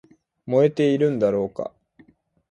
[0.47, 1.71] 燃えているんだろうか